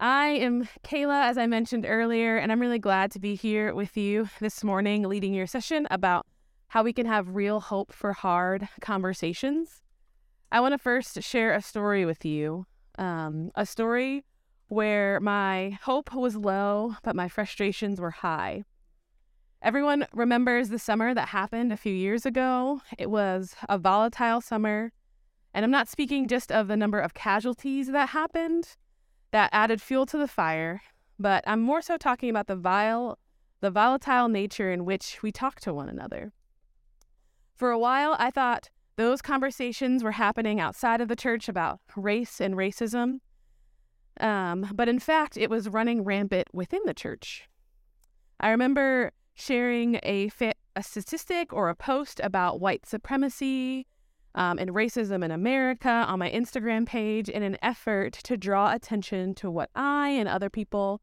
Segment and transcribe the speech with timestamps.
[0.00, 3.96] I am Kaylah, as I mentioned earlier, and I'm really glad to be here with
[3.96, 6.24] you this morning, leading your session about
[6.68, 9.82] how we can have real hope for hard conversations.
[10.52, 12.66] I want to first share a story with you
[12.96, 14.24] um, a story
[14.68, 18.64] where my hope was low, but my frustrations were high.
[19.62, 22.82] Everyone remembers the summer that happened a few years ago.
[22.98, 24.92] It was a volatile summer.
[25.54, 28.76] And I'm not speaking just of the number of casualties that happened
[29.30, 30.82] that added fuel to the fire,
[31.18, 33.18] but I'm more so talking about the vile,
[33.60, 36.32] the volatile nature in which we talk to one another.
[37.54, 42.40] For a while, I thought those conversations were happening outside of the church about race
[42.40, 43.20] and racism.
[44.20, 47.48] Um, but in fact, it was running rampant within the church.
[48.40, 53.86] I remember sharing a, fa- a statistic or a post about white supremacy
[54.38, 59.34] um, and racism in America on my Instagram page in an effort to draw attention
[59.34, 61.00] to what I and other people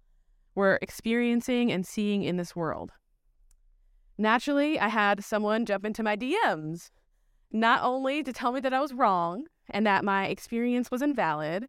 [0.55, 2.91] were experiencing and seeing in this world.
[4.17, 6.91] Naturally, I had someone jump into my DMs,
[7.51, 11.67] not only to tell me that I was wrong and that my experience was invalid,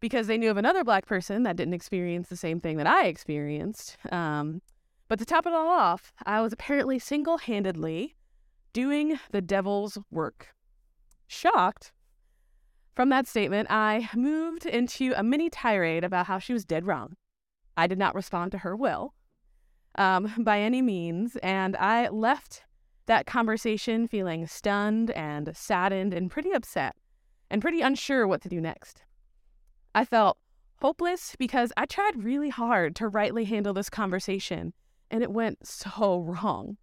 [0.00, 3.08] because they knew of another black person that didn't experience the same thing that I
[3.08, 3.98] experienced.
[4.10, 4.62] Um,
[5.08, 8.14] but to top it all off, I was apparently single handedly
[8.72, 10.54] doing the devil's work.
[11.26, 11.92] Shocked
[12.94, 17.16] from that statement, I moved into a mini tirade about how she was dead wrong.
[17.76, 19.14] I did not respond to her will
[19.96, 22.62] um, by any means, and I left
[23.06, 26.96] that conversation feeling stunned and saddened and pretty upset
[27.50, 29.02] and pretty unsure what to do next.
[29.94, 30.38] I felt
[30.80, 34.72] hopeless because I tried really hard to rightly handle this conversation
[35.10, 36.76] and it went so wrong.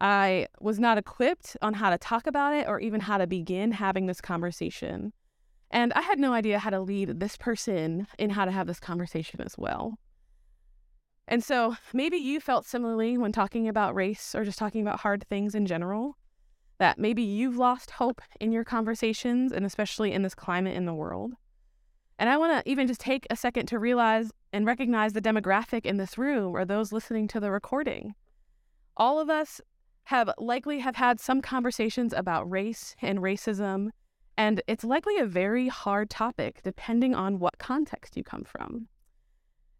[0.00, 3.72] I was not equipped on how to talk about it or even how to begin
[3.72, 5.12] having this conversation.
[5.70, 8.80] And I had no idea how to lead this person in how to have this
[8.80, 9.98] conversation as well.
[11.28, 15.24] And so maybe you felt similarly when talking about race or just talking about hard
[15.28, 16.16] things in general,
[16.78, 20.94] that maybe you've lost hope in your conversations and especially in this climate in the
[20.94, 21.34] world.
[22.18, 25.86] And I want to even just take a second to realize and recognize the demographic
[25.86, 28.14] in this room or those listening to the recording.
[28.96, 29.60] All of us
[30.10, 33.90] have likely have had some conversations about race and racism,
[34.36, 38.88] and it's likely a very hard topic depending on what context you come from.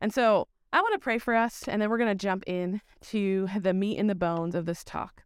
[0.00, 2.80] And so I want to pray for us, and then we're going to jump in
[3.08, 5.24] to the meat and the bones of this talk.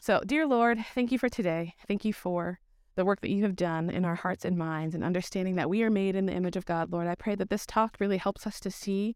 [0.00, 1.74] So, dear Lord, thank you for today.
[1.86, 2.58] Thank you for
[2.96, 5.84] the work that you have done in our hearts and minds and understanding that we
[5.84, 7.06] are made in the image of God, Lord.
[7.06, 9.14] I pray that this talk really helps us to see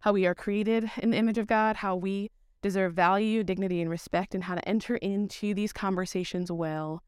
[0.00, 2.30] how we are created in the image of God, how we
[2.62, 7.02] deserve value, dignity, and respect, and how to enter into these conversations well.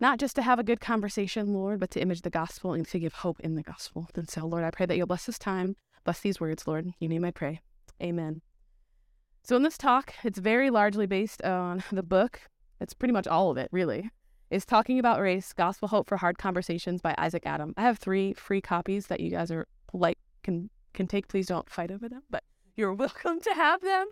[0.00, 2.98] Not just to have a good conversation, Lord, but to image the gospel and to
[2.98, 4.08] give hope in the gospel.
[4.14, 6.86] And so, Lord, I pray that you'll bless this time, bless these words, Lord.
[6.86, 7.60] In your name I pray.
[8.02, 8.42] Amen.
[9.44, 12.40] So, in this talk, it's very largely based on the book.
[12.80, 14.10] It's pretty much all of it, really.
[14.50, 17.72] Is Talking About Race Gospel Hope for Hard Conversations by Isaac Adam.
[17.76, 21.28] I have three free copies that you guys are like can can take.
[21.28, 22.42] Please don't fight over them, but
[22.76, 24.08] you're welcome to have them.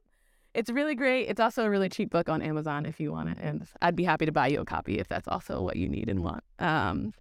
[0.55, 1.29] It's really great.
[1.29, 3.39] It's also a really cheap book on Amazon if you want it.
[3.41, 6.09] And I'd be happy to buy you a copy if that's also what you need
[6.09, 6.43] and want.
[6.59, 7.13] Um,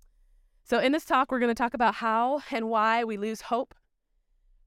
[0.64, 3.74] so, in this talk, we're going to talk about how and why we lose hope.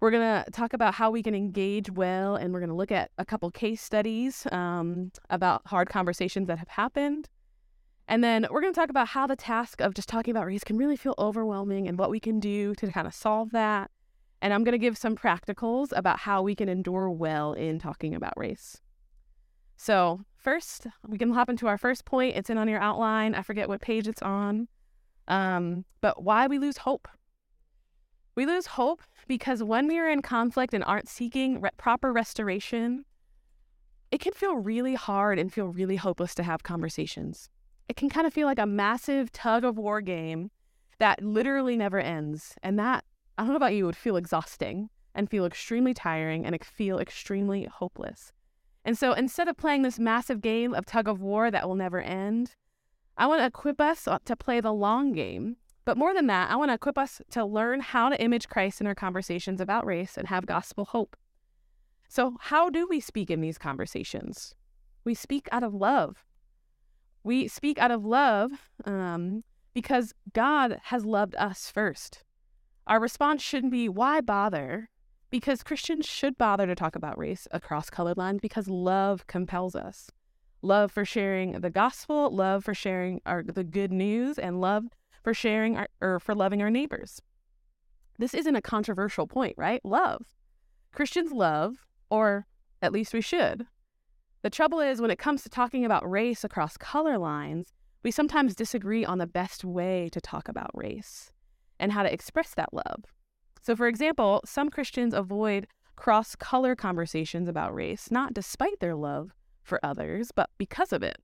[0.00, 2.90] We're going to talk about how we can engage well, and we're going to look
[2.90, 7.28] at a couple case studies um, about hard conversations that have happened.
[8.08, 10.64] And then we're going to talk about how the task of just talking about race
[10.64, 13.92] can really feel overwhelming and what we can do to kind of solve that.
[14.42, 18.12] And I'm going to give some practicals about how we can endure well in talking
[18.12, 18.80] about race.
[19.76, 22.36] So, first, we can hop into our first point.
[22.36, 23.36] It's in on your outline.
[23.36, 24.66] I forget what page it's on.
[25.28, 27.06] Um, but why we lose hope.
[28.34, 33.04] We lose hope because when we are in conflict and aren't seeking re- proper restoration,
[34.10, 37.48] it can feel really hard and feel really hopeless to have conversations.
[37.88, 40.50] It can kind of feel like a massive tug of war game
[40.98, 42.54] that literally never ends.
[42.62, 43.04] And that
[43.38, 46.98] I don't know about you, it would feel exhausting and feel extremely tiring and feel
[46.98, 48.32] extremely hopeless.
[48.84, 52.00] And so instead of playing this massive game of tug of war that will never
[52.00, 52.54] end,
[53.16, 55.56] I want to equip us to play the long game.
[55.84, 58.80] But more than that, I want to equip us to learn how to image Christ
[58.80, 61.16] in our conversations about race and have gospel hope.
[62.08, 64.54] So, how do we speak in these conversations?
[65.04, 66.24] We speak out of love.
[67.24, 68.50] We speak out of love
[68.84, 69.42] um,
[69.74, 72.24] because God has loved us first.
[72.86, 74.90] Our response shouldn't be, why bother?
[75.30, 80.10] Because Christians should bother to talk about race across colored lines because love compels us.
[80.62, 84.84] Love for sharing the gospel, love for sharing our, the good news, and love
[85.22, 87.22] for sharing our, or for loving our neighbors.
[88.18, 89.84] This isn't a controversial point, right?
[89.84, 90.26] Love.
[90.92, 92.46] Christians love, or
[92.80, 93.66] at least we should.
[94.42, 98.56] The trouble is, when it comes to talking about race across color lines, we sometimes
[98.56, 101.31] disagree on the best way to talk about race
[101.82, 103.04] and how to express that love.
[103.60, 109.32] So, for example, some Christians avoid cross color conversations about race, not despite their love
[109.62, 111.18] for others, but because of it.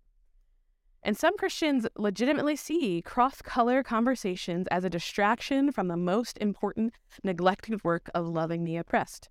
[1.03, 6.93] And some Christians legitimately see cross color conversations as a distraction from the most important
[7.23, 9.29] neglected work of loving the oppressed.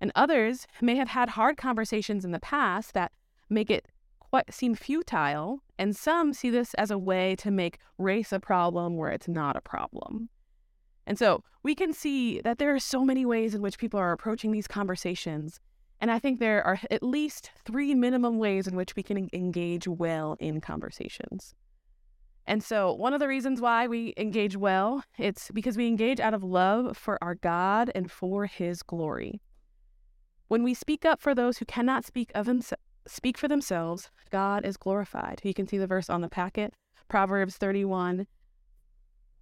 [0.00, 3.12] And others may have had hard conversations in the past that
[3.50, 3.86] make it
[4.30, 8.96] quite seem futile, and some see this as a way to make race a problem
[8.96, 10.28] where it's not a problem.
[11.06, 14.12] And so we can see that there are so many ways in which people are
[14.12, 15.60] approaching these conversations
[16.00, 19.88] and I think there are at least three minimum ways in which we can engage
[19.88, 21.54] well in conversations.
[22.46, 26.34] And so, one of the reasons why we engage well, it's because we engage out
[26.34, 29.40] of love for our God and for his glory.
[30.48, 32.60] When we speak up for those who cannot speak of them,
[33.08, 35.40] speak for themselves, God is glorified.
[35.42, 36.74] You can see the verse on the packet,
[37.08, 38.28] Proverbs 31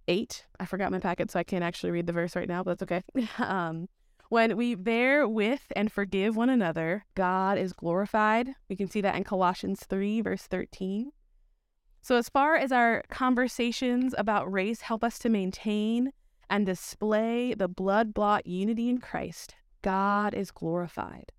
[0.07, 0.45] 8.
[0.59, 2.91] I forgot my packet, so I can't actually read the verse right now, but that's
[2.91, 3.03] okay.
[3.43, 3.87] um,
[4.29, 8.49] when we bear with and forgive one another, God is glorified.
[8.69, 11.11] We can see that in Colossians 3, verse 13.
[12.01, 16.11] So, as far as our conversations about race help us to maintain
[16.49, 21.31] and display the blood bought unity in Christ, God is glorified.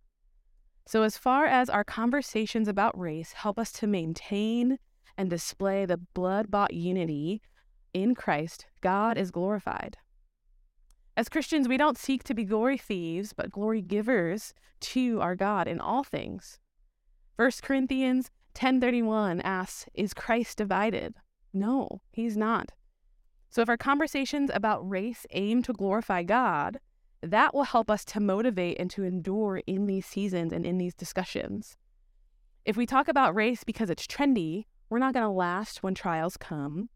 [0.87, 4.79] So, as far as our conversations about race help us to maintain
[5.17, 7.43] and display the blood bought unity
[8.03, 9.97] in Christ, God is glorified.
[11.17, 15.67] As Christians, we don't seek to be glory thieves, but glory givers to our God
[15.67, 16.59] in all things.
[17.37, 21.15] 1 Corinthians 10:31 asks, "Is Christ divided?"
[21.55, 22.73] No, he's not.
[23.49, 26.79] So if our conversations about race aim to glorify God,
[27.23, 30.95] that will help us to motivate and to endure in these seasons and in these
[30.95, 31.79] discussions.
[32.67, 36.37] If we talk about race because it's trendy, we're not going to last when trials
[36.37, 36.91] come.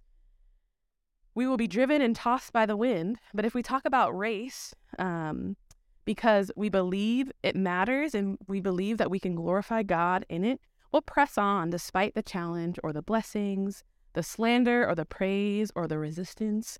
[1.40, 3.18] We will be driven and tossed by the wind.
[3.32, 5.56] But if we talk about race, um,
[6.04, 10.60] because we believe it matters and we believe that we can glorify God in it,
[10.92, 15.88] we'll press on despite the challenge or the blessings, the slander or the praise or
[15.88, 16.78] the resistance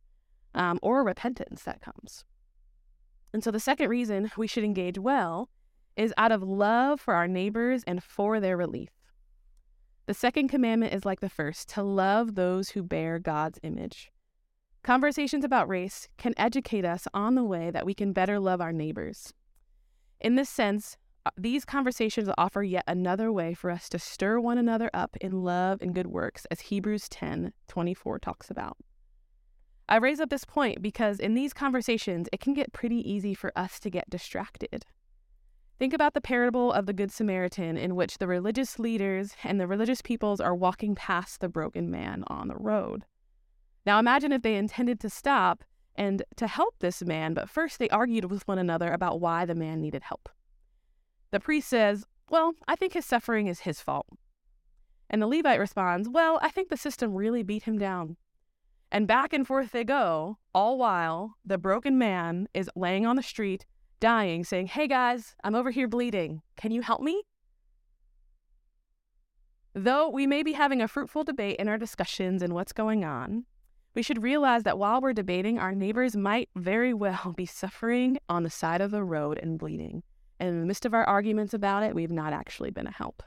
[0.55, 2.27] um, or repentance that comes.
[3.33, 5.49] And so the second reason we should engage well
[5.97, 8.91] is out of love for our neighbors and for their relief.
[10.05, 14.13] The second commandment is like the first to love those who bear God's image.
[14.83, 18.73] Conversations about race can educate us on the way that we can better love our
[18.73, 19.35] neighbors.
[20.19, 20.97] In this sense,
[21.27, 25.43] uh, these conversations offer yet another way for us to stir one another up in
[25.45, 28.79] love and good works, as Hebrews 10 24 talks about.
[29.87, 33.53] I raise up this point because in these conversations, it can get pretty easy for
[33.55, 34.87] us to get distracted.
[35.79, 39.67] Think about the parable of the Good Samaritan, in which the religious leaders and the
[39.67, 43.05] religious peoples are walking past the broken man on the road.
[43.91, 45.65] Now imagine if they intended to stop
[45.97, 49.57] and to help this man, but first they argued with one another about why the
[49.57, 50.29] man needed help.
[51.33, 54.07] The priest says, Well, I think his suffering is his fault.
[55.11, 58.17] And the Levite responds, Well, I think the system really beat him down.
[58.93, 63.25] And back and forth they go, all while the broken man is laying on the
[63.25, 63.67] street,
[63.99, 66.43] dying, saying, Hey guys, I'm over here bleeding.
[66.57, 67.25] Can you help me?
[69.75, 73.47] Though we may be having a fruitful debate in our discussions and what's going on,
[73.95, 78.43] we should realize that while we're debating, our neighbors might very well be suffering on
[78.43, 80.03] the side of the road and bleeding.
[80.39, 83.23] And in the midst of our arguments about it, we've not actually been a help.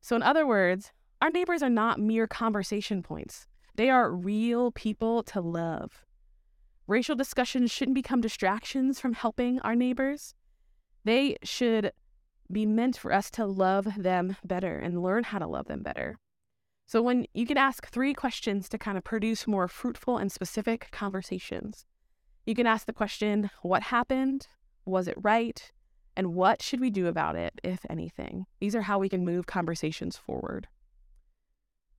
[0.00, 5.22] So, in other words, our neighbors are not mere conversation points, they are real people
[5.24, 6.04] to love.
[6.86, 10.34] Racial discussions shouldn't become distractions from helping our neighbors.
[11.04, 11.92] They should
[12.52, 16.18] be meant for us to love them better and learn how to love them better.
[16.86, 20.88] So, when you can ask three questions to kind of produce more fruitful and specific
[20.92, 21.86] conversations,
[22.46, 24.48] you can ask the question what happened?
[24.84, 25.72] Was it right?
[26.16, 28.46] And what should we do about it, if anything?
[28.60, 30.68] These are how we can move conversations forward.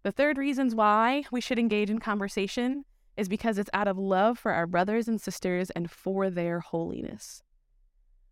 [0.04, 2.86] The third reasons why we should engage in conversation
[3.18, 7.42] is because it's out of love for our brothers and sisters and for their holiness.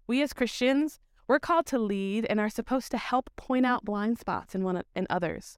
[0.05, 4.19] We as Christians, we're called to lead and are supposed to help point out blind
[4.19, 5.57] spots in one in others.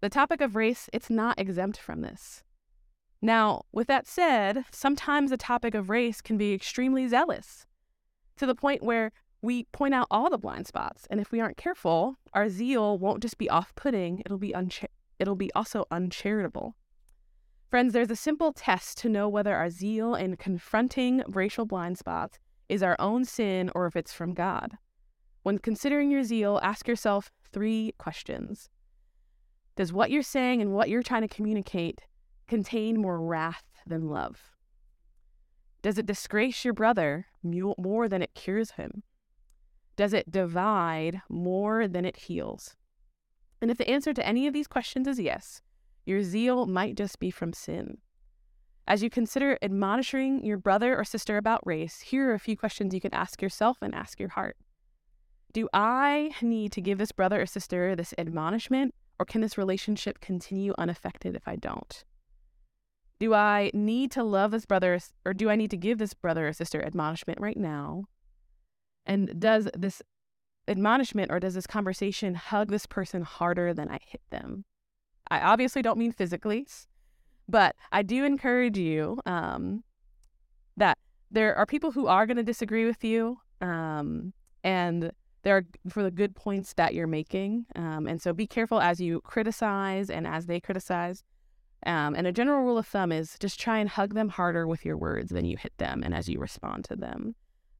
[0.00, 2.44] The topic of race, it's not exempt from this.
[3.20, 7.66] Now, with that said, sometimes the topic of race can be extremely zealous
[8.36, 9.10] to the point where
[9.42, 11.06] we point out all the blind spots.
[11.10, 14.86] And if we aren't careful, our zeal won't just be off putting, it'll be, uncha-
[15.18, 16.76] it'll be also uncharitable.
[17.68, 22.38] Friends, there's a simple test to know whether our zeal in confronting racial blind spots
[22.68, 24.78] is our own sin or if it's from God.
[25.42, 28.70] When considering your zeal, ask yourself three questions
[29.78, 32.00] Does what you're saying and what you're trying to communicate
[32.48, 34.40] contain more wrath than love?
[35.82, 39.04] Does it disgrace your brother more than it cures him?
[39.94, 42.74] Does it divide more than it heals?
[43.62, 45.62] And if the answer to any of these questions is yes,
[46.04, 47.98] your zeal might just be from sin.
[48.88, 52.94] As you consider admonishing your brother or sister about race, here are a few questions
[52.94, 54.56] you can ask yourself and ask your heart.
[55.52, 60.20] Do I need to give this brother or sister this admonishment, or can this relationship
[60.20, 62.04] continue unaffected if I don't?
[63.18, 66.48] Do I need to love this brother, or do I need to give this brother
[66.48, 68.04] or sister admonishment right now?
[69.06, 70.02] And does this
[70.68, 74.64] admonishment or does this conversation hug this person harder than I hit them?
[75.30, 76.66] I obviously don't mean physically,
[77.48, 79.82] but I do encourage you um,
[80.76, 80.98] that
[81.30, 84.32] there are people who are going to disagree with you, um,
[84.62, 85.10] and
[85.50, 87.66] are for the good points that you're making.
[87.76, 91.24] Um, and so be careful as you criticize and as they criticize.
[91.86, 94.84] Um, and a general rule of thumb is just try and hug them harder with
[94.84, 97.34] your words than you hit them and as you respond to them.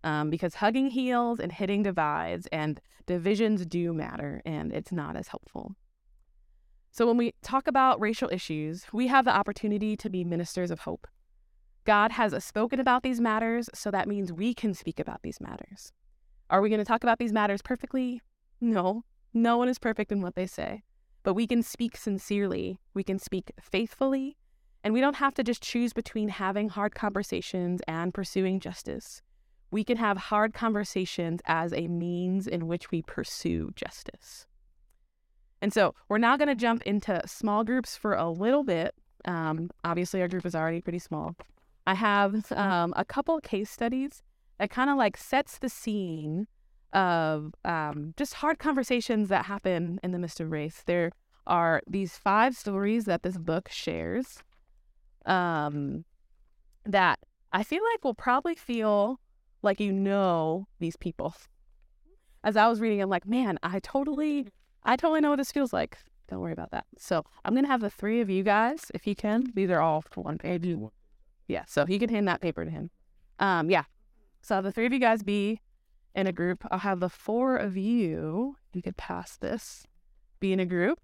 [0.04, 5.26] Um, because hugging heals and hitting divides, and divisions do matter, and it's not as
[5.26, 5.74] helpful.
[6.92, 10.80] So, when we talk about racial issues, we have the opportunity to be ministers of
[10.80, 11.08] hope.
[11.84, 15.92] God has spoken about these matters, so that means we can speak about these matters.
[16.50, 18.22] Are we going to talk about these matters perfectly?
[18.60, 20.82] No, no one is perfect in what they say.
[21.22, 24.38] But we can speak sincerely, we can speak faithfully,
[24.82, 29.20] and we don't have to just choose between having hard conversations and pursuing justice.
[29.70, 34.46] We can have hard conversations as a means in which we pursue justice.
[35.60, 38.94] And so we're now going to jump into small groups for a little bit.
[39.26, 41.34] Um, obviously, our group is already pretty small.
[41.86, 44.22] I have um, a couple case studies
[44.58, 46.46] that kind of like sets the scene
[46.92, 50.82] of um, just hard conversations that happen in the midst of race.
[50.86, 51.12] There
[51.46, 54.42] are these five stories that this book shares
[55.26, 56.04] um,
[56.84, 57.18] that
[57.52, 59.20] I feel like will probably feel
[59.62, 61.34] like you know these people.
[62.44, 64.48] As I was reading, I'm like, man, I totally
[64.84, 65.98] I totally know what this feels like.
[66.28, 66.86] Don't worry about that.
[66.96, 69.44] So I'm gonna have the three of you guys, if you can.
[69.54, 70.66] These are all for one page.
[71.48, 71.64] Yeah.
[71.66, 72.90] So you can hand that paper to him.
[73.38, 73.70] Um.
[73.70, 73.84] Yeah.
[74.48, 75.60] So the three of you guys be
[76.14, 76.64] in a group.
[76.70, 78.56] I'll have the four of you.
[78.72, 79.86] You could pass this.
[80.40, 81.00] Be in a group,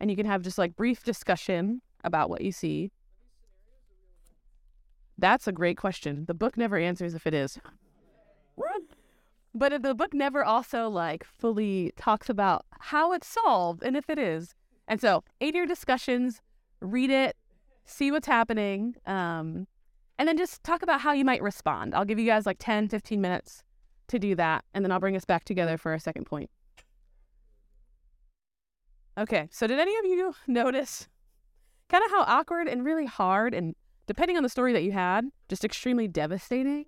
[0.00, 2.90] and you can have just like brief discussion about what you see.
[5.18, 6.24] That's a great question.
[6.24, 7.58] The book never answers if it is.
[9.54, 14.18] But the book never also like fully talks about how it's solved and if it
[14.18, 14.54] is.
[14.88, 16.40] And so, aid your discussions,
[16.80, 17.36] read it,
[17.84, 19.66] see what's happening, um,
[20.20, 21.94] and then just talk about how you might respond.
[21.94, 23.64] I'll give you guys like 10, 15 minutes
[24.08, 26.50] to do that, and then I'll bring us back together for a second point.
[29.16, 31.08] Okay, so did any of you notice
[31.88, 33.74] kind of how awkward and really hard, and
[34.06, 36.84] depending on the story that you had, just extremely devastating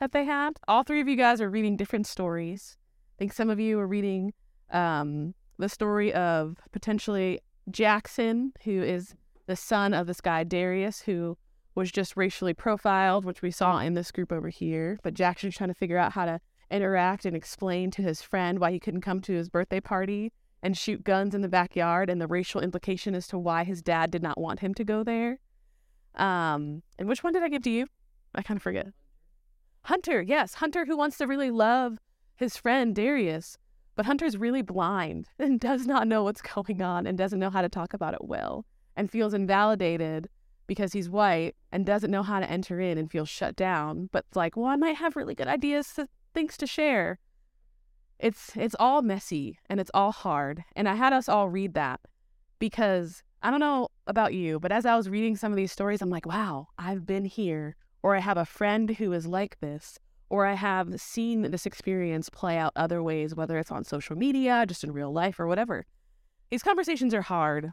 [0.00, 0.58] that they had.
[0.66, 2.76] All three of you guys are reading different stories.
[2.80, 4.32] I think some of you are reading
[4.72, 7.38] um, the story of potentially
[7.70, 9.14] Jackson, who is
[9.46, 11.38] the son of this guy Darius, who
[11.78, 14.98] was just racially profiled, which we saw in this group over here.
[15.04, 16.40] But Jackson's trying to figure out how to
[16.72, 20.76] interact and explain to his friend why he couldn't come to his birthday party and
[20.76, 24.24] shoot guns in the backyard and the racial implication as to why his dad did
[24.24, 25.38] not want him to go there.
[26.16, 27.86] Um, and which one did I give to you?
[28.34, 28.88] I kind of forget.
[29.82, 31.98] Hunter, yes, Hunter who wants to really love
[32.34, 33.56] his friend Darius,
[33.94, 37.62] but Hunter's really blind and does not know what's going on and doesn't know how
[37.62, 38.66] to talk about it well
[38.96, 40.28] and feels invalidated
[40.68, 44.24] because he's white and doesn't know how to enter in and feels shut down, but
[44.36, 47.18] like, well, I might have really good ideas, to, things to share.
[48.20, 50.64] It's it's all messy and it's all hard.
[50.76, 52.00] And I had us all read that
[52.58, 56.02] because I don't know about you, but as I was reading some of these stories,
[56.02, 59.98] I'm like, wow, I've been here or I have a friend who is like this,
[60.28, 64.64] or I have seen this experience play out other ways, whether it's on social media,
[64.66, 65.86] just in real life, or whatever.
[66.50, 67.72] These conversations are hard.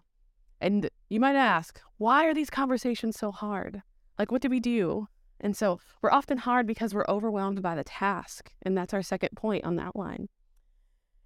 [0.66, 3.84] And you might ask, why are these conversations so hard?
[4.18, 5.08] Like, what do we do?
[5.40, 8.52] And so we're often hard because we're overwhelmed by the task.
[8.64, 10.28] And that's our second point on that line.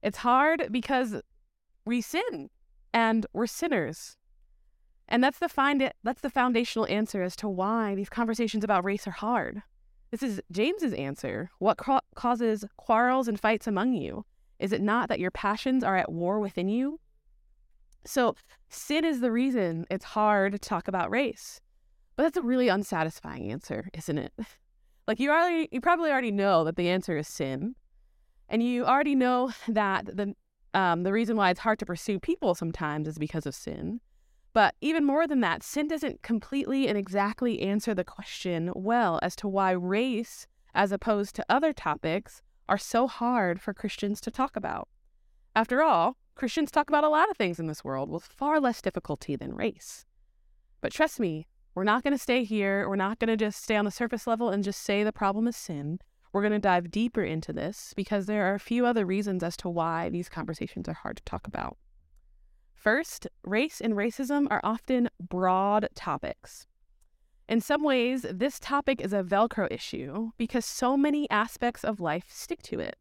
[0.03, 1.21] It's hard because
[1.85, 2.49] we sin
[2.93, 4.17] and we're sinners.
[5.07, 9.07] And that's the find that's the foundational answer as to why these conversations about race
[9.07, 9.63] are hard.
[10.11, 11.49] This is James's answer.
[11.59, 14.25] What ca- causes quarrels and fights among you?
[14.59, 16.99] Is it not that your passions are at war within you?
[18.05, 18.35] So,
[18.69, 21.59] sin is the reason it's hard to talk about race.
[22.15, 24.33] But that's a really unsatisfying answer, isn't it?
[25.07, 27.73] Like you already you probably already know that the answer is sin.
[28.47, 30.35] And you already know that the
[30.75, 34.01] um, the reason why it's hard to pursue people sometimes is because of sin.
[34.53, 39.35] But even more than that, sin doesn't completely and exactly answer the question well as
[39.37, 44.55] to why race, as opposed to other topics, are so hard for Christians to talk
[44.55, 44.87] about.
[45.55, 48.81] After all, Christians talk about a lot of things in this world with far less
[48.81, 50.05] difficulty than race.
[50.79, 52.87] But trust me, we're not going to stay here.
[52.87, 55.49] We're not going to just stay on the surface level and just say the problem
[55.49, 55.99] is sin.
[56.31, 59.57] We're going to dive deeper into this because there are a few other reasons as
[59.57, 61.75] to why these conversations are hard to talk about.
[62.73, 66.67] First, race and racism are often broad topics.
[67.49, 72.27] In some ways, this topic is a Velcro issue because so many aspects of life
[72.29, 72.95] stick to it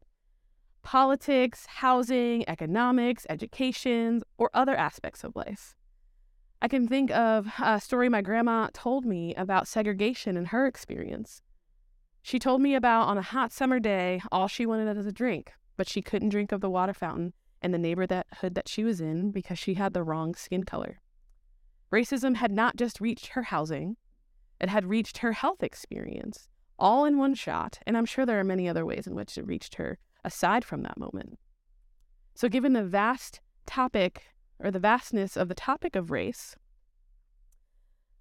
[0.89, 5.75] politics, housing, economics, education, or other aspects of life.
[6.63, 11.43] I can think of a story my grandma told me about segregation in her experience.
[12.23, 15.51] She told me about on a hot summer day, all she wanted was a drink,
[15.77, 19.29] but she couldn't drink of the water fountain in the neighborhood that she was in
[19.29, 21.01] because she had the wrong skin color.
[21.93, 23.95] Racism had not just reached her housing,
[24.59, 28.43] it had reached her health experience, all in one shot, and I'm sure there are
[28.43, 31.39] many other ways in which it reached her aside from that moment.
[32.35, 34.23] So, given the vast topic
[34.59, 36.55] or the vastness of the topic of race,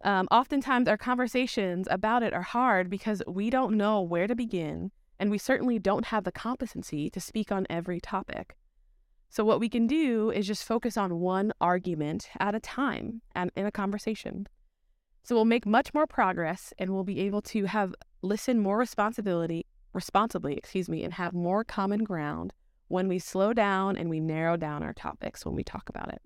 [0.05, 4.93] um, oftentimes, our conversations about it are hard because we don't know where to begin,
[5.19, 8.57] and we certainly don't have the competency to speak on every topic.
[9.28, 13.50] So, what we can do is just focus on one argument at a time and
[13.57, 14.47] in a conversation.
[15.25, 19.67] So, we'll make much more progress and we'll be able to have listen more responsibility,
[19.92, 22.52] responsibly, excuse me, and have more common ground
[22.88, 26.23] when we slow down and we narrow down our topics when we talk about it.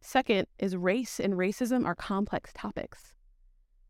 [0.00, 3.14] Second is race and racism are complex topics.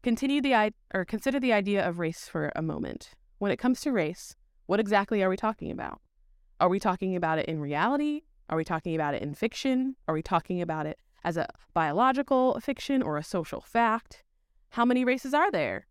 [0.02, 3.10] Continue the or consider the idea of race for a moment.
[3.38, 4.36] When it comes to race,
[4.66, 6.00] what exactly are we talking about?
[6.60, 8.22] Are we talking about it in reality?
[8.48, 9.96] Are we talking about it in fiction?
[10.06, 14.24] Are we talking about it as a biological fiction or a social fact?
[14.70, 15.86] How many races are there?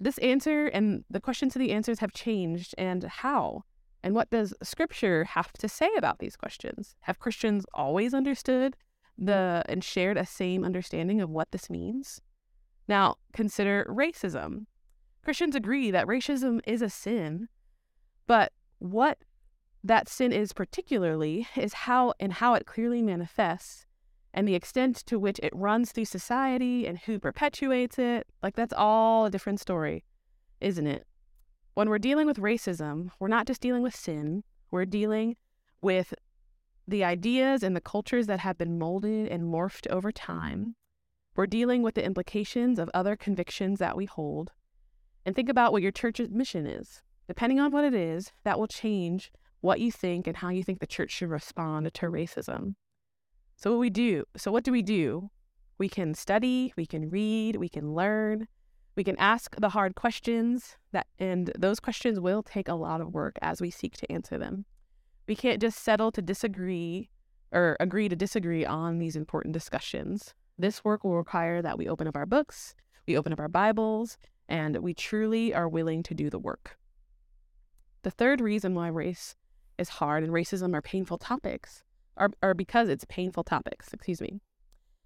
[0.00, 3.62] This answer and the questions to the answers have changed, and how?
[4.02, 6.96] And what does scripture have to say about these questions?
[7.00, 8.76] Have Christians always understood
[9.18, 12.20] the and shared a same understanding of what this means.
[12.88, 14.66] Now, consider racism.
[15.24, 17.48] Christians agree that racism is a sin,
[18.26, 19.18] but what
[19.82, 23.85] that sin is particularly is how and how it clearly manifests
[24.36, 28.26] and the extent to which it runs through society and who perpetuates it.
[28.42, 30.04] Like that's all a different story,
[30.60, 31.06] isn't it?
[31.72, 35.36] When we're dealing with racism, we're not just dealing with sin, we're dealing
[35.80, 36.12] with
[36.86, 40.60] the ideas and the cultures that have been molded and morphed over time.
[40.60, 40.70] Mm-hmm.
[41.34, 44.52] We're dealing with the implications of other convictions that we hold.
[45.24, 47.02] And think about what your church's mission is.
[47.26, 50.78] Depending on what it is, that will change what you think and how you think
[50.78, 52.74] the church should respond to racism.
[53.56, 55.30] So what we do, so what do we do?
[55.78, 58.48] We can study, we can read, we can learn,
[58.96, 63.14] we can ask the hard questions that and those questions will take a lot of
[63.14, 64.66] work as we seek to answer them.
[65.26, 67.08] We can't just settle to disagree
[67.50, 70.34] or agree to disagree on these important discussions.
[70.58, 72.74] This work will require that we open up our books,
[73.06, 74.18] we open up our Bibles,
[74.50, 76.76] and we truly are willing to do the work.
[78.02, 79.34] The third reason why race
[79.78, 81.82] is hard and racism are painful topics
[82.16, 84.40] are, are because it's painful topics, excuse me.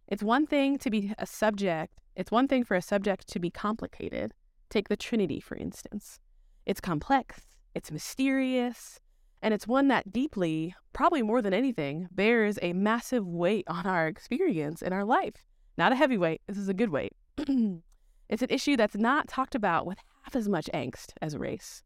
[0.09, 3.51] It's one thing to be a subject, it's one thing for a subject to be
[3.51, 4.33] complicated.
[4.69, 6.19] Take the Trinity, for instance.
[6.67, 9.01] It's complex, it's mysterious,
[9.43, 14.07] and it's one that deeply, probably more than anything, bears a massive weight on our
[14.07, 15.47] experience in our life.
[15.79, 17.13] Not a heavy weight, this is a good weight.
[17.39, 21.83] it's an issue that's not talked about with half as much angst as race.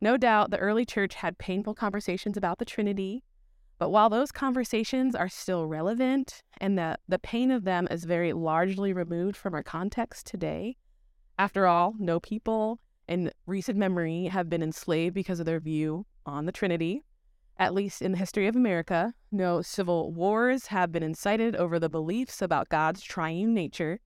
[0.00, 3.24] No doubt the early church had painful conversations about the Trinity,
[3.78, 8.32] but while those conversations are still relevant and the, the pain of them is very
[8.32, 10.76] largely removed from our context today,
[11.38, 16.46] after all, no people in recent memory have been enslaved because of their view on
[16.46, 17.02] the Trinity.
[17.56, 21.88] At least in the history of America, no civil wars have been incited over the
[21.88, 24.00] beliefs about God's triune nature.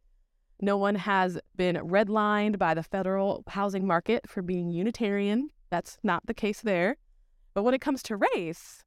[0.61, 5.50] No one has been redlined by the federal housing market for being Unitarian.
[5.70, 6.96] That's not the case there.
[7.54, 8.83] But when it comes to race,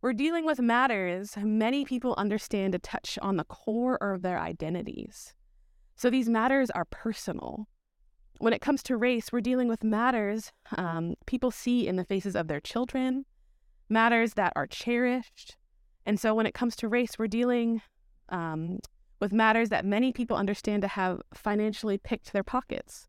[0.00, 5.34] we're dealing with matters many people understand to touch on the core of their identities.
[5.96, 7.66] So these matters are personal
[8.38, 12.36] when it comes to race, we're dealing with matters um, people see in the faces
[12.36, 13.24] of their children,
[13.88, 15.56] matters that are cherished,
[16.06, 17.82] And so when it comes to race, we're dealing
[18.30, 18.78] um,
[19.20, 23.08] with matters that many people understand to have financially picked their pockets.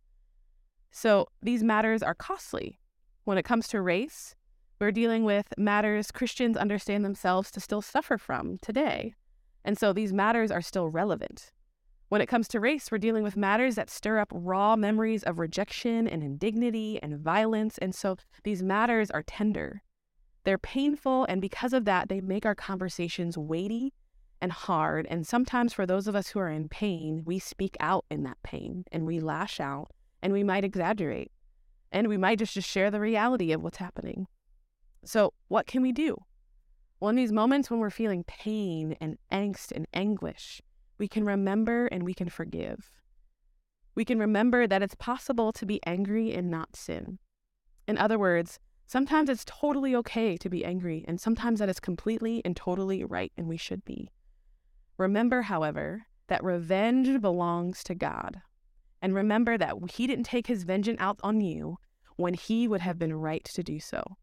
[0.92, 2.80] So these matters are costly.
[3.24, 4.36] When it comes to race,
[4.80, 9.14] we're dealing with matters Christians understand themselves to still suffer from today.
[9.66, 11.52] And so these matters are still relevant.
[12.08, 15.38] When it comes to race, we're dealing with matters that stir up raw memories of
[15.38, 17.78] rejection and indignity and violence.
[17.78, 19.84] And so these matters are tender.
[20.44, 23.94] They're painful, and because of that, they make our conversations weighty
[24.42, 25.06] and hard.
[25.10, 28.42] And sometimes, for those of us who are in pain, we speak out in that
[28.42, 31.32] pain and we lash out and we might exaggerate
[31.92, 34.28] and we might just, just share the reality of what's happening.
[35.06, 36.18] So, what can we do?
[37.00, 40.62] Well, in these moments when we're feeling pain and angst and anguish,
[40.98, 42.92] we can remember and we can forgive.
[43.96, 47.20] We can remember that it's possible to be angry and not sin.
[47.88, 52.42] In other words, sometimes it's totally okay to be angry, and sometimes that is completely
[52.44, 54.12] and totally right, and we should be.
[54.98, 58.42] Remember, however, that revenge belongs to God.
[59.02, 61.78] And remember that He didn't take His vengeance out on you
[62.18, 64.18] when He would have been right to do so.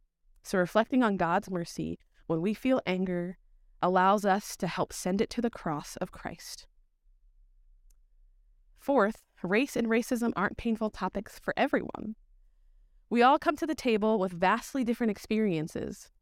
[0.47, 3.37] So, reflecting on God's mercy when we feel anger
[3.83, 6.69] allows us to help send it to the cross of Christ.
[8.79, 12.15] Fourth, race and racism aren't painful topics for everyone.
[13.11, 16.13] We all come to the table with vastly different experiences.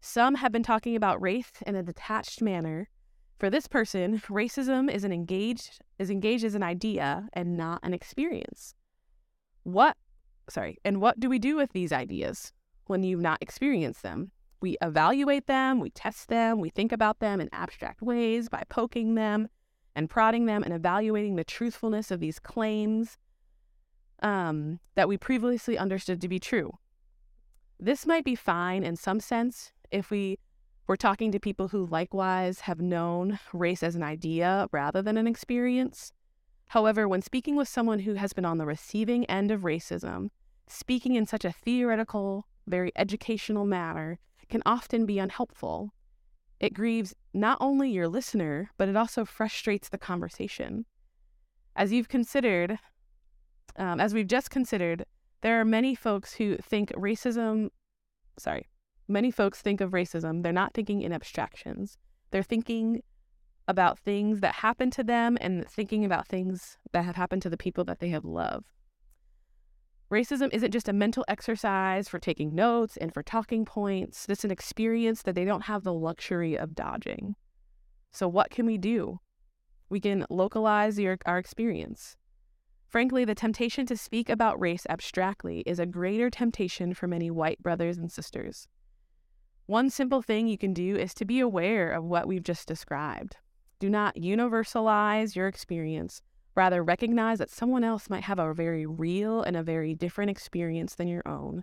[0.00, 2.88] Some have been talking about race in a detached manner.
[3.36, 7.94] For this person, racism is an engaged is engaged as an idea and not an
[7.94, 8.76] experience.
[9.64, 9.96] What
[10.48, 12.52] sorry, and what do we do with these ideas
[12.88, 14.30] when you've not experienced them?
[14.60, 19.14] We evaluate them, we test them, we think about them in abstract ways by poking
[19.14, 19.48] them
[19.94, 23.18] and prodding them and evaluating the truthfulness of these claims
[24.22, 26.72] um, that we previously understood to be true.
[27.78, 30.38] This might be fine in some sense if we
[30.86, 35.26] were talking to people who likewise have known race as an idea rather than an
[35.26, 36.12] experience.
[36.68, 40.30] However, when speaking with someone who has been on the receiving end of racism,
[40.68, 45.92] speaking in such a theoretical, very educational manner can often be unhelpful.
[46.60, 50.86] It grieves not only your listener, but it also frustrates the conversation.
[51.74, 52.78] As you've considered,
[53.76, 55.04] um, as we've just considered,
[55.42, 57.68] there are many folks who think racism,
[58.38, 58.68] sorry,
[59.06, 61.98] many folks think of racism, they're not thinking in abstractions.
[62.30, 63.02] They're thinking
[63.68, 67.56] about things that happen to them and thinking about things that have happened to the
[67.56, 68.66] people that they have loved.
[70.10, 74.26] Racism isn't just a mental exercise for taking notes and for talking points.
[74.28, 77.34] It's an experience that they don't have the luxury of dodging.
[78.12, 79.18] So, what can we do?
[79.88, 82.16] We can localize your, our experience.
[82.88, 87.60] Frankly, the temptation to speak about race abstractly is a greater temptation for many white
[87.60, 88.68] brothers and sisters.
[89.66, 93.36] One simple thing you can do is to be aware of what we've just described.
[93.80, 96.22] Do not universalize your experience
[96.56, 100.94] Rather, recognize that someone else might have a very real and a very different experience
[100.94, 101.62] than your own,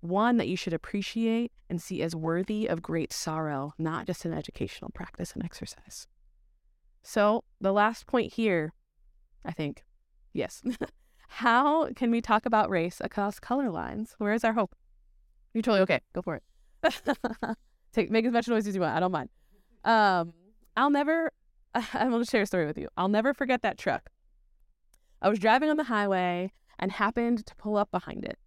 [0.00, 4.32] one that you should appreciate and see as worthy of great sorrow, not just an
[4.32, 6.08] educational practice and exercise.
[7.04, 8.72] So, the last point here,
[9.44, 9.84] I think,
[10.32, 10.60] yes.
[11.28, 14.16] How can we talk about race across color lines?
[14.18, 14.74] Where is our hope?
[15.54, 16.00] You're totally okay.
[16.14, 16.40] Go for
[16.82, 17.00] it.
[17.92, 18.96] Take make as much noise as you want.
[18.96, 19.30] I don't mind.
[19.84, 20.32] Um,
[20.76, 21.30] I'll never.
[21.74, 22.88] I'm going to share a story with you.
[22.96, 24.10] I'll never forget that truck
[25.22, 28.38] I was driving on the highway and happened to pull up behind it.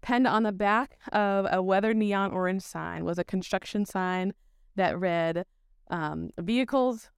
[0.00, 4.32] Penned on the back of a weathered neon orange sign was a construction sign
[4.76, 5.44] that read,
[5.90, 7.10] um, Vehicles,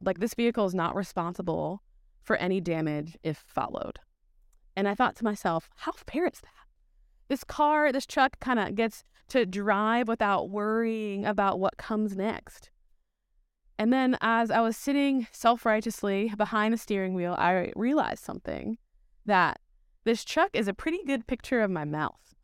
[0.00, 1.82] like this vehicle is not responsible
[2.22, 3.98] for any damage if followed.
[4.74, 6.50] And I thought to myself, how fair is that?
[7.28, 12.70] This car, this truck kind of gets to drive without worrying about what comes next.
[13.78, 18.78] And then as I was sitting self righteously behind the steering wheel, I realized something
[19.24, 19.60] that
[20.04, 22.34] this truck is a pretty good picture of my mouth.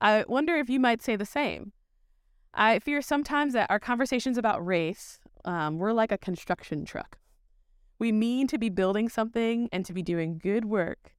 [0.00, 1.72] I wonder if you might say the same.
[2.54, 7.18] I fear sometimes that our conversations about race, um, we're like a construction truck.
[7.98, 11.14] We mean to be building something and to be doing good work,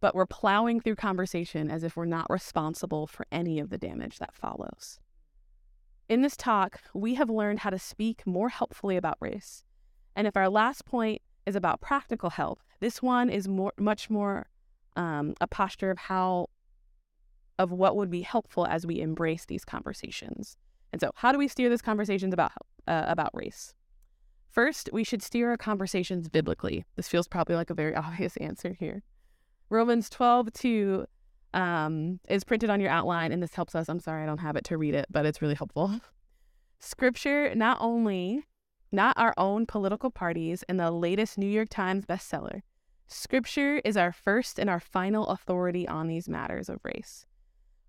[0.00, 4.18] but we're plowing through conversation as if we're not responsible for any of the damage
[4.18, 5.00] that follows.
[6.10, 9.62] In this talk, we have learned how to speak more helpfully about race.
[10.16, 14.48] And if our last point is about practical help, this one is more, much more
[14.96, 16.48] um, a posture of how,
[17.60, 20.56] of what would be helpful as we embrace these conversations.
[20.92, 22.50] And so, how do we steer these conversations about
[22.88, 23.72] uh, about race?
[24.50, 26.84] First, we should steer our conversations biblically.
[26.96, 29.04] This feels probably like a very obvious answer here.
[29.68, 31.06] Romans 12 to
[31.54, 33.88] um, is printed on your outline, and this helps us.
[33.88, 36.00] I'm sorry I don't have it to read it, but it's really helpful.
[36.80, 38.44] Scripture not only
[38.92, 42.62] not our own political parties and the latest New York Times bestseller.
[43.06, 47.26] Scripture is our first and our final authority on these matters of race.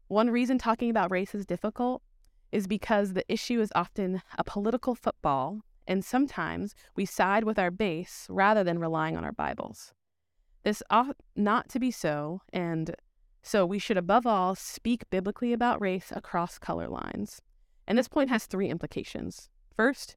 [0.08, 2.02] One reason talking about race is difficult
[2.52, 7.72] is because the issue is often a political football, and sometimes we side with our
[7.72, 9.94] base rather than relying on our Bibles.
[10.64, 12.94] This ought not to be so, and
[13.42, 17.42] so we should above all speak biblically about race across color lines.
[17.88, 19.50] And this point has three implications.
[19.76, 20.16] First,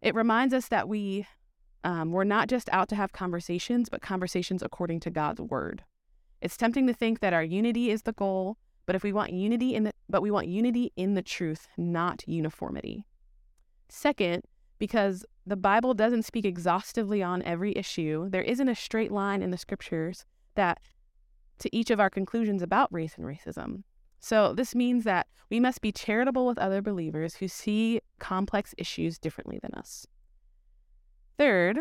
[0.00, 1.26] it reminds us that we
[1.82, 5.84] um, we're not just out to have conversations, but conversations according to God's word.
[6.40, 9.74] It's tempting to think that our unity is the goal, but if we want unity
[9.74, 13.04] in the but we want unity in the truth, not uniformity.
[13.88, 14.44] Second,
[14.78, 19.50] because the Bible doesn't speak exhaustively on every issue, there isn't a straight line in
[19.50, 20.78] the scriptures that
[21.58, 23.82] to each of our conclusions about race and racism.
[24.20, 29.18] So this means that we must be charitable with other believers who see complex issues
[29.18, 30.06] differently than us.
[31.36, 31.80] Third,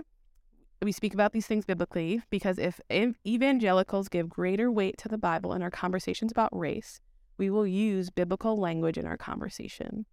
[0.82, 2.82] we speak about these things biblically because if
[3.26, 7.00] evangelicals give greater weight to the Bible in our conversations about race,
[7.38, 10.06] we will use biblical language in our conversation.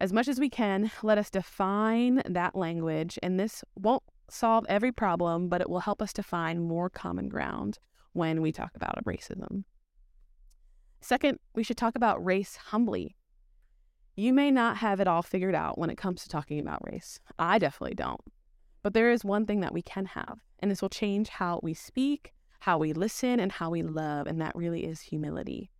[0.00, 4.92] As much as we can, let us define that language, and this won't solve every
[4.92, 7.78] problem, but it will help us to find more common ground
[8.12, 9.64] when we talk about racism.
[11.00, 13.16] Second, we should talk about race humbly.
[14.16, 17.20] You may not have it all figured out when it comes to talking about race.
[17.38, 18.20] I definitely don't.
[18.82, 21.74] But there is one thing that we can have, and this will change how we
[21.74, 25.70] speak, how we listen, and how we love, and that really is humility.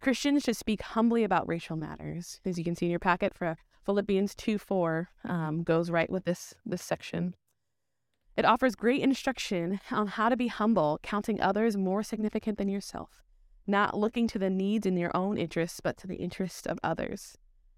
[0.00, 2.40] Christians should speak humbly about racial matters.
[2.44, 6.24] As you can see in your packet, for Philippians 2 4 um, goes right with
[6.24, 7.34] this, this section.
[8.36, 13.22] It offers great instruction on how to be humble, counting others more significant than yourself,
[13.66, 17.36] not looking to the needs in your own interests, but to the interests of others.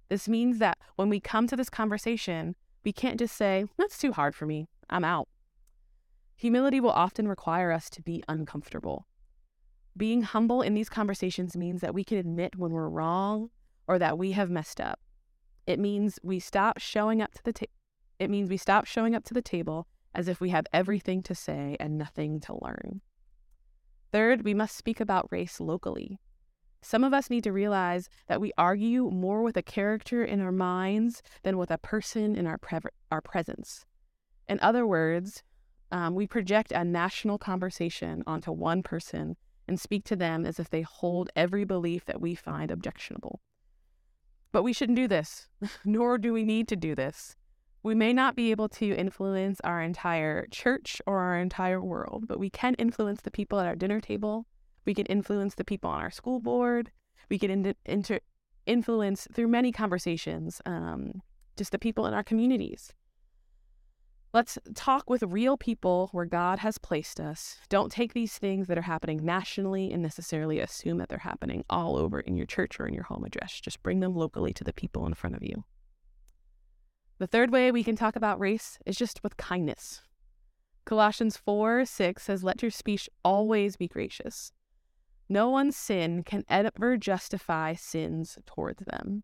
[0.08, 4.12] This means that when we come to this conversation, we can't just say, That's too
[4.12, 5.28] hard for me, I'm out.
[6.36, 9.06] Humility will often require us to be uncomfortable.
[9.96, 13.50] Being humble in these conversations means that we can admit when we're wrong
[13.86, 15.00] or that we have messed up.
[15.66, 17.66] It means we stop showing up to the ta-
[18.18, 21.34] it means we stop showing up to the table as if we have everything to
[21.34, 23.00] say and nothing to learn.
[24.12, 26.18] Third, we must speak about race locally.
[26.82, 30.52] Some of us need to realize that we argue more with a character in our
[30.52, 33.86] minds than with a person in our, pre- our presence.
[34.48, 35.42] In other words,
[35.92, 39.36] um, we project a national conversation onto one person
[39.68, 43.40] and speak to them as if they hold every belief that we find objectionable.
[44.50, 45.48] But we shouldn't do this,
[45.84, 47.36] nor do we need to do this.
[47.84, 52.38] We may not be able to influence our entire church or our entire world, but
[52.38, 54.46] we can influence the people at our dinner table.
[54.84, 56.92] We can influence the people on our school board.
[57.28, 58.20] We can in- inter-
[58.66, 61.22] influence through many conversations, um,
[61.56, 62.92] just the people in our communities.
[64.32, 67.58] Let's talk with real people where God has placed us.
[67.68, 71.96] Don't take these things that are happening nationally and necessarily assume that they're happening all
[71.96, 73.60] over in your church or in your home address.
[73.60, 75.64] Just bring them locally to the people in front of you.
[77.22, 80.02] The third way we can talk about race is just with kindness.
[80.84, 84.50] Colossians 4 6 says, Let your speech always be gracious.
[85.28, 89.22] No one's sin can ever justify sins towards them.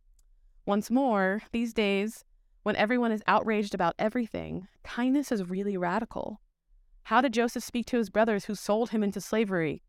[0.65, 2.25] Once more, these days,
[2.63, 6.41] when everyone is outraged about everything, kindness is really radical.
[7.03, 9.83] How did Joseph speak to his brothers who sold him into slavery?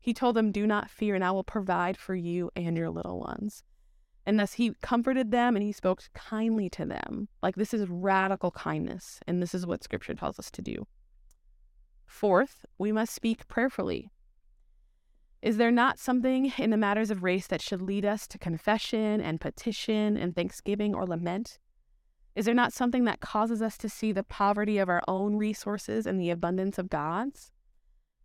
[0.00, 3.20] He told them, Do not fear, and I will provide for you and your little
[3.20, 3.62] ones.
[4.26, 7.28] And thus he comforted them and he spoke kindly to them.
[7.42, 10.86] Like this is radical kindness, and this is what scripture tells us to do.
[12.06, 14.10] Fourth, we must speak prayerfully.
[15.42, 19.20] Is there not something in the matters of race that should lead us to confession
[19.20, 21.58] and petition and thanksgiving or lament?
[22.34, 26.06] Is there not something that causes us to see the poverty of our own resources
[26.06, 27.52] and the abundance of God's?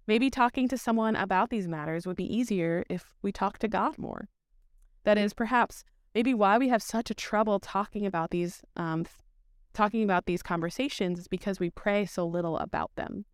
[0.08, 3.98] Maybe talking to someone about these matters would be easier if we talk to God
[4.00, 4.30] more.
[5.04, 5.84] That is perhaps
[6.14, 9.06] maybe why we have such a trouble talking about these um,
[9.74, 13.26] talking about these conversations is because we pray so little about them.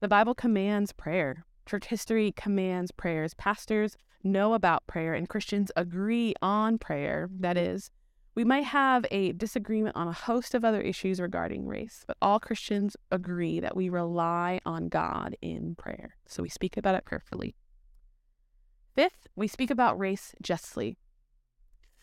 [0.00, 1.44] The Bible commands prayer.
[1.66, 3.34] Church history commands prayers.
[3.34, 7.28] Pastors know about prayer, and Christians agree on prayer.
[7.40, 7.90] That is,
[8.34, 12.38] we might have a disagreement on a host of other issues regarding race, but all
[12.38, 16.16] Christians agree that we rely on God in prayer.
[16.26, 17.54] So we speak about it prayerfully.
[18.94, 20.96] Fifth, we speak about race justly.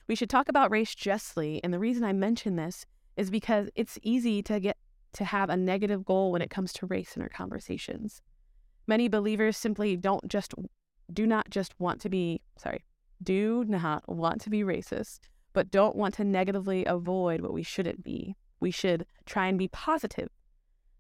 [0.08, 3.98] We should talk about race justly, and the reason I mention this is because it's
[4.02, 4.78] easy to get
[5.14, 8.22] to have a negative goal when it comes to race in our conversations.
[8.88, 10.54] Many believers simply don't just
[11.14, 12.84] do not just want to be sorry,
[13.24, 15.20] do not want to be racist,
[15.54, 18.36] but don't want to negatively avoid what we shouldn't be.
[18.60, 20.30] We should try and be positive.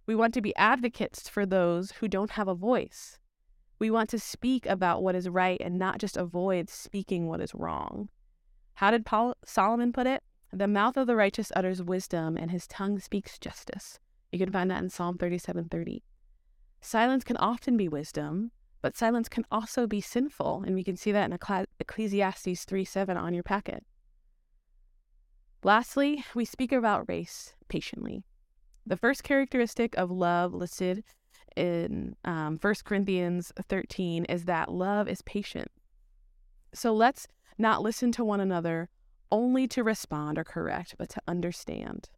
[0.05, 3.19] We want to be advocates for those who don't have a voice.
[3.81, 7.55] We want to speak about what is right and not just avoid speaking what is
[7.55, 8.09] wrong.
[8.75, 10.21] How did Paul, Solomon put it?
[10.53, 13.99] The mouth of the righteous utters wisdom, and his tongue speaks justice.
[14.31, 16.03] You can find that in Psalm 37:30.
[16.79, 18.51] Silence can often be wisdom,
[18.83, 23.33] but silence can also be sinful, and we can see that in Ecclesiastes 3:7 on
[23.33, 23.83] your packet.
[25.63, 28.25] Lastly, we speak about race patiently.
[28.85, 31.03] The first characteristic of love listed
[31.55, 35.69] in um, 1 Corinthians 13 is that love is patient.
[36.73, 38.89] So let's not listen to one another
[39.31, 42.09] only to respond or correct, but to understand.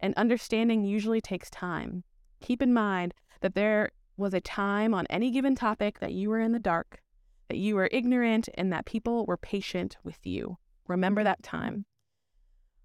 [0.00, 2.04] And understanding usually takes time.
[2.40, 6.40] Keep in mind that there was a time on any given topic that you were
[6.40, 7.00] in the dark,
[7.48, 10.58] that you were ignorant, and that people were patient with you.
[10.86, 11.84] Remember that time.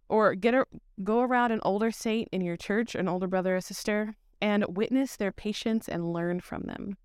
[0.10, 0.66] Or get a,
[1.04, 5.16] go around an older saint in your church, an older brother or sister, and witness
[5.16, 6.98] their patience and learn from them.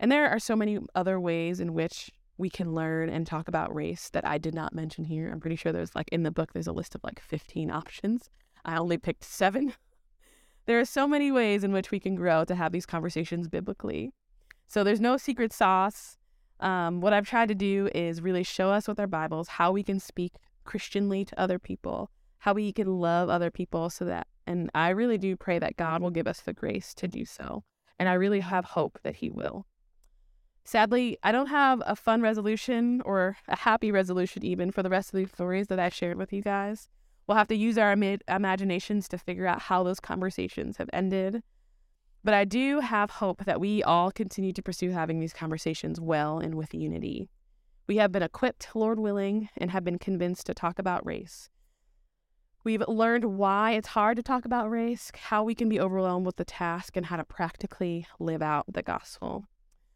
[0.00, 3.72] And there are so many other ways in which we can learn and talk about
[3.72, 5.30] race that I did not mention here.
[5.30, 8.28] I'm pretty sure there's like in the book, there's a list of like 15 options.
[8.64, 9.72] I only picked seven.
[10.66, 14.12] there are so many ways in which we can grow to have these conversations biblically.
[14.66, 16.16] So there's no secret sauce.
[16.58, 19.84] Um, what I've tried to do is really show us with our Bibles how we
[19.84, 20.32] can speak
[20.64, 25.18] Christianly to other people, how we can love other people so that and I really
[25.18, 27.64] do pray that God will give us the grace to do so.
[27.98, 29.66] And I really have hope that He will.
[30.64, 35.12] Sadly, I don't have a fun resolution or a happy resolution even for the rest
[35.12, 36.88] of these stories that I shared with you guys.
[37.26, 41.42] We'll have to use our imaginations to figure out how those conversations have ended.
[42.24, 46.38] But I do have hope that we all continue to pursue having these conversations well
[46.38, 47.28] and with unity.
[47.88, 51.48] We have been equipped, Lord willing, and have been convinced to talk about race.
[52.64, 56.36] We've learned why it's hard to talk about race, how we can be overwhelmed with
[56.36, 59.46] the task, and how to practically live out the gospel.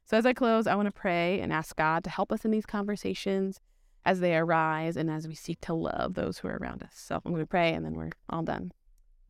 [0.05, 2.51] So, as I close, I want to pray and ask God to help us in
[2.51, 3.61] these conversations
[4.05, 6.95] as they arise and as we seek to love those who are around us.
[6.95, 8.73] So, I'm going to pray and then we're all done.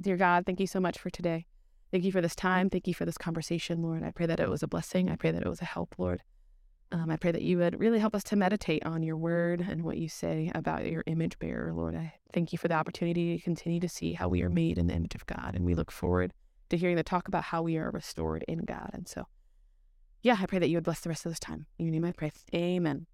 [0.00, 1.46] Dear God, thank you so much for today.
[1.90, 2.70] Thank you for this time.
[2.70, 4.02] Thank you for this conversation, Lord.
[4.02, 5.10] I pray that it was a blessing.
[5.10, 6.22] I pray that it was a help, Lord.
[6.92, 9.82] Um, I pray that you would really help us to meditate on your word and
[9.82, 11.96] what you say about your image bearer, Lord.
[11.96, 14.86] I thank you for the opportunity to continue to see how we are made in
[14.86, 15.54] the image of God.
[15.54, 16.32] And we look forward
[16.70, 18.90] to hearing the talk about how we are restored in God.
[18.92, 19.26] And so,
[20.22, 21.66] yeah, I pray that you would bless the rest of this time.
[21.78, 22.30] In your name I pray.
[22.54, 23.06] Amen.